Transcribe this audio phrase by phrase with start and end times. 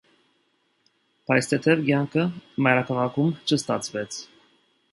[1.31, 2.25] Բայց թեթև կյանքը
[2.69, 4.19] մայրաքաղաքում չստացվեց։